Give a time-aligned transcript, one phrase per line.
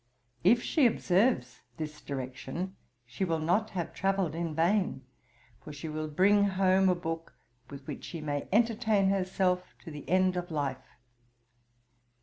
[0.43, 5.03] If she observes this direction, she will not have travelled in vain;
[5.63, 7.35] for she will bring home a book
[7.69, 10.97] with which she may entertain herself to the end of life.